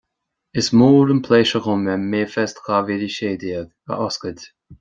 Is 0.61 0.69
mór 0.81 1.11
an 1.15 1.19
pléisiúir 1.27 1.63
dom 1.67 1.85
é 1.95 1.97
MayFest 2.13 2.65
dhá 2.65 2.81
mhíle 2.89 3.11
a 3.13 3.15
sé 3.19 3.31
déag 3.45 3.71
a 3.95 4.01
oscailt 4.09 4.53